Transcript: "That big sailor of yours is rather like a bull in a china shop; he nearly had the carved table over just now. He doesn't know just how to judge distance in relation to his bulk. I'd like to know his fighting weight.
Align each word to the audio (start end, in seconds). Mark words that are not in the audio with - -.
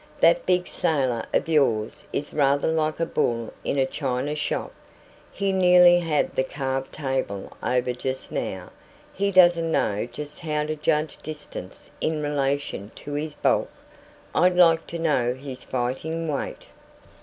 "That 0.19 0.47
big 0.47 0.65
sailor 0.65 1.25
of 1.31 1.47
yours 1.47 2.07
is 2.11 2.33
rather 2.33 2.71
like 2.71 2.99
a 2.99 3.05
bull 3.05 3.53
in 3.63 3.77
a 3.77 3.85
china 3.85 4.33
shop; 4.33 4.73
he 5.31 5.51
nearly 5.51 5.99
had 5.99 6.33
the 6.35 6.43
carved 6.43 6.91
table 6.91 7.55
over 7.61 7.93
just 7.93 8.31
now. 8.31 8.71
He 9.13 9.29
doesn't 9.29 9.71
know 9.71 10.07
just 10.11 10.39
how 10.39 10.65
to 10.65 10.75
judge 10.75 11.17
distance 11.21 11.91
in 12.01 12.23
relation 12.23 12.89
to 12.95 13.13
his 13.13 13.35
bulk. 13.35 13.69
I'd 14.33 14.55
like 14.55 14.87
to 14.87 14.97
know 14.97 15.35
his 15.35 15.63
fighting 15.63 16.27
weight. 16.27 16.65